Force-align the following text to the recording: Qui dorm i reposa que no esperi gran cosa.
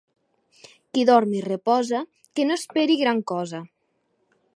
Qui 0.95 1.03
dorm 1.09 1.35
i 1.41 1.43
reposa 1.47 2.01
que 2.39 2.47
no 2.47 2.57
esperi 2.61 2.97
gran 3.03 3.21
cosa. 3.33 3.61